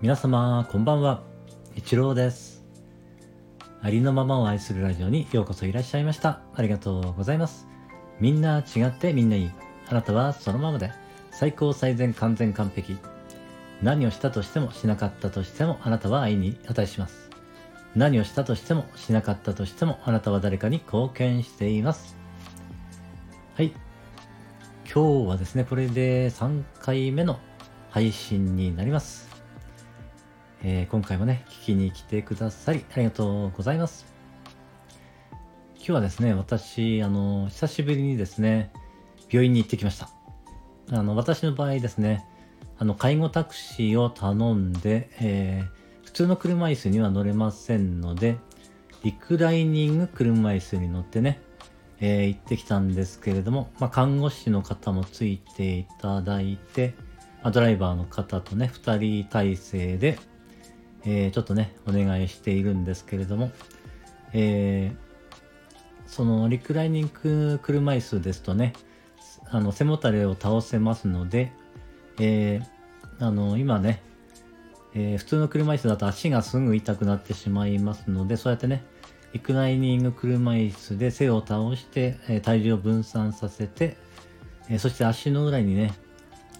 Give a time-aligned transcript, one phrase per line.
[0.00, 1.22] 皆様こんばんは。
[1.76, 2.64] 一郎です。
[3.80, 6.40] ありのままを愛するラジオにようこそいらっしゃいました。
[6.52, 7.68] ありがとうございます。
[8.18, 9.52] みんな違ってみんないい。
[9.88, 10.90] あなたはそのままで。
[11.30, 12.98] 最高最善完全完璧。
[13.82, 17.30] 何をしたとしてもしなかったとしてもあなたは愛に値します。
[17.94, 22.16] 何をしたとしてもしなかったとしてもあなたは誰かに貢献しています。
[23.54, 23.72] はい。
[24.92, 27.38] 今日はですねこれで3回目の
[27.90, 29.28] 配信になります
[30.62, 34.06] えー、今回もね、聞きに来てくださりありがとうございます。
[35.76, 38.72] 今日はですね、私、あの、久しぶりにですね、
[39.30, 40.10] 病院に行ってきました。
[40.90, 42.26] あの、私の場合ですね、
[42.76, 48.36] あの、介護タクシーを頼んで、えー、普通の車椅子には乗れませんので、
[49.04, 51.40] リクライニング車椅子に乗ってね、
[52.00, 56.94] えー、行ってきたんですけれども、まあ、看護師の方もついていただいて、
[57.42, 60.18] まあ、ドライバーの方とね、2人体制で、
[61.04, 63.50] えー、ちょっとね、お願いしているんですけれども、
[64.32, 68.72] えー、そのリクライニング車椅子ですとね、
[69.50, 71.52] あの背もたれを倒せますので、
[72.18, 74.02] えー、あの今ね、
[74.94, 78.84] えー、普通の車椅子だと足がすぐ痛くなってしまいますので、そうやってね、
[79.32, 83.96] リクライニング車椅子で背を倒して、え、体重を分散させて、
[84.70, 85.94] え、そして足の裏にね、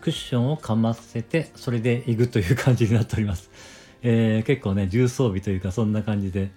[0.00, 3.50] クッションをかませて、それでいくという感じになっております。
[4.02, 6.50] えー、結構ね、重装備というかそんな感じで、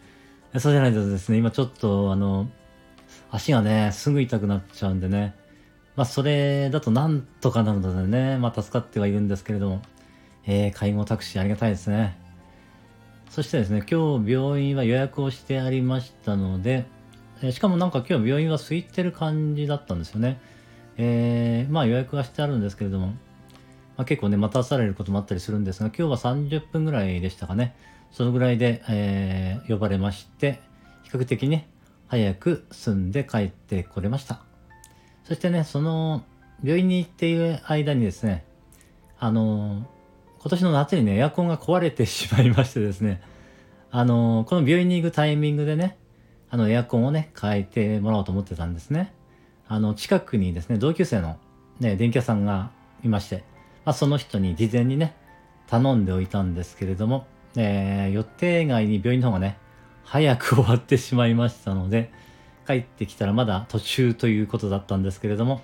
[0.57, 2.49] そうじゃないとですね、今ちょっとあの、
[3.31, 5.35] 足がね、すぐ痛くなっちゃうんでね、
[5.95, 9.81] まあそれだとなんとかなるのでね、まあ助かってはいるんですけれども、
[10.45, 12.17] えー、介護タクシーありがたいですね。
[13.39, 16.85] そしてですね、今日病院は予約をしてありましたので、
[17.41, 20.41] え、しかもなんか今日病院は空いてる感じだったんですよね。
[20.97, 23.13] えー、まあ予約はしてあるんですけれども、ま
[23.99, 27.77] あ、結構ね、待たされることもあったりするんですが、今日は30分ぐらいでしたかね。
[28.11, 30.59] そのぐらいで、えー、呼ばれまして、
[31.03, 31.69] 比較的ね、
[32.07, 34.41] 早く済んで帰ってこれました。
[35.23, 36.25] そしてね、その、
[36.61, 38.43] 病院に行っている間にですね、
[39.17, 39.87] あの
[40.41, 43.21] 今年の夏にね、エアコンが壊れてしまいましてですね、
[43.91, 45.97] あのこの病院に行くタイミングでね、
[46.49, 49.13] あの、エアコンをね、変えてもらおうと思ってたんですね。
[49.67, 51.37] あの、近くにですね、同級生の
[51.79, 52.71] ね、電気屋さんが
[53.03, 53.43] いまして、
[53.85, 55.15] まあ、その人に事前にね、
[55.67, 59.57] 頼んでおいたんですけれども、えー、予定外に病院の方がね、
[60.03, 62.11] 早く終わってしまいましたので、
[62.65, 65.61] 帰ってきたらまだ途中ということだったんですけれども、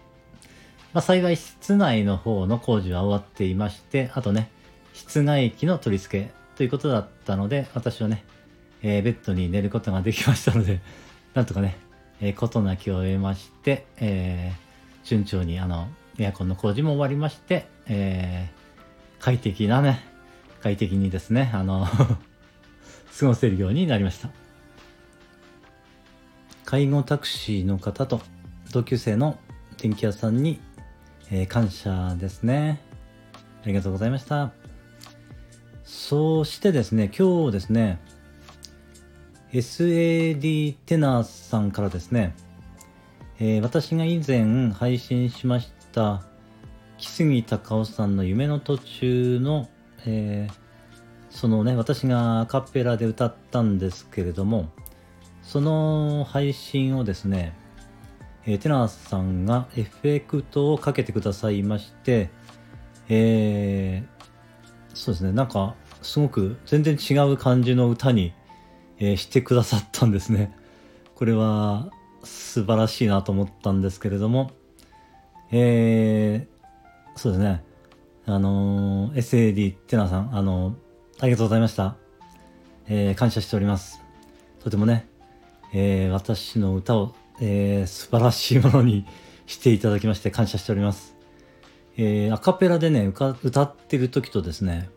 [0.93, 4.51] まあ、幸い室内の方の工事は終わっていまして、あとね、
[4.95, 8.23] 室外機の取り付けということだったので、私はね、
[8.81, 10.79] えー、ベッドに寝ることができましたので、
[11.35, 11.75] なんとかね、
[12.21, 20.01] えー、ことなきを得まして、えー、順調にあの、エアコンの工事も終わりまして、えー、快適なね、
[20.61, 21.85] 快適にですね、あの
[23.19, 24.29] 過ごせるようになりました。
[26.63, 28.21] 介護タクシーの方と
[28.71, 29.37] 同級生の
[29.77, 30.59] 電気屋さんに、
[31.29, 32.79] えー、感謝ですね。
[33.63, 34.64] ありがとうございました。
[35.85, 37.99] そしてですね、今日ですね、
[39.53, 42.35] SAD テナーさんからですね、
[43.39, 46.23] えー、私が以前配信しました
[46.97, 49.69] 木杉隆夫さんの夢の途中の、
[50.07, 50.53] えー、
[51.29, 54.71] そのね、私がカペラで歌ったんですけれども、
[55.43, 57.53] その配信をですね、
[58.47, 62.31] えー、テナーさんがエフェクトをかけてくださいまして、
[63.07, 64.14] えー、
[64.95, 68.33] そうですね、なんか、すごく全然違う感じの歌に、
[68.97, 70.55] えー、してくださったんですね。
[71.15, 71.91] これは
[72.23, 74.51] 素晴らしいなと思ったんですけれども、
[75.51, 76.47] え
[77.15, 77.63] そうですね。
[78.25, 80.75] あのー、SAD テナさん、あのー、
[81.19, 81.95] ありがとうございました。
[82.87, 84.01] えー、感謝しております。
[84.63, 85.07] とてもね、
[85.73, 89.05] えー、私の歌を、えー、素晴らしいものに
[89.45, 91.14] していただきまして感謝しております。
[91.97, 94.89] えー、アカペラでね、歌ってる時とですね、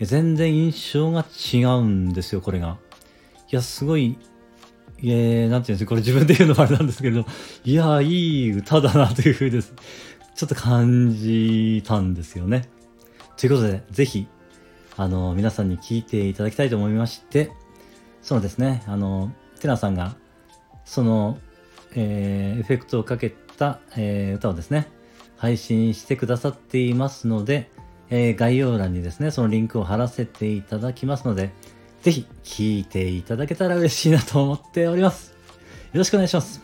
[0.00, 2.78] 全然印象が違うんですよ、これが。
[3.50, 4.16] いや、すごい、
[4.98, 7.24] えー、なんていうんですか、これ自分で言うのもあれなんですけれど、
[7.64, 9.74] いや、いい歌だなというふうです。
[10.34, 12.68] ちょっと感じたんですよね。
[13.36, 14.28] ということで、ぜひ、
[14.96, 17.50] あの、皆さんに聞いていただきたいと思いまして、
[18.22, 20.16] そのですね、あの、テナさんが、
[20.84, 21.38] その、
[21.94, 24.88] えー、エフェクトをかけた、えー、歌をですね、
[25.38, 27.70] 配信してくださっていますので、
[28.10, 31.52] えー、概要欄にですね、そのリンクを貼らせていただきますので、
[32.02, 35.30] ぜひ聞いていただけたら嬉しいなと思っております。
[35.92, 36.62] よろしくお願いします。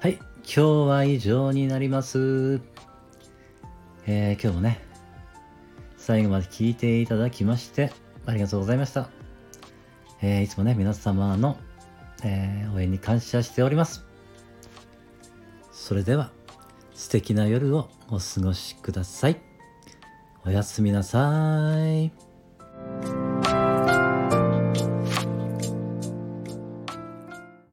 [0.00, 0.14] はい。
[0.14, 2.60] 今日は以上になります。
[4.06, 4.84] えー、今日もね、
[5.96, 7.92] 最後まで聞いていただきまして、
[8.26, 9.08] ありがとうございました。
[10.20, 11.58] えー、いつもね、皆様の、
[12.24, 14.04] えー、応援に感謝しております。
[15.72, 16.30] それでは、
[16.94, 19.40] 素敵な夜をお過ごしください。
[20.44, 22.31] おやすみなさい。